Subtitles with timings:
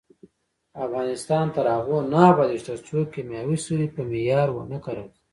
[0.85, 5.19] افغانستان تر هغو نه ابادیږي، ترڅو کیمیاوي سرې په معیار ونه کارول شي.